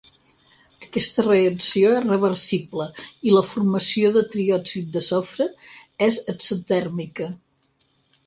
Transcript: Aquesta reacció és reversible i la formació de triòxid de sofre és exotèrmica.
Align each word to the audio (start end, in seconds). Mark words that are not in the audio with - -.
Aquesta 0.85 1.23
reacció 1.25 1.89
és 1.97 2.05
reversible 2.05 2.87
i 3.31 3.35
la 3.35 3.43
formació 3.49 4.11
de 4.15 4.23
triòxid 4.35 4.89
de 4.97 5.05
sofre 5.11 5.47
és 6.07 6.17
exotèrmica. 6.37 7.29